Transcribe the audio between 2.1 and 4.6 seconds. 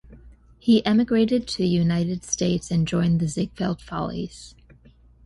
States and joined the Ziegfeld Follies.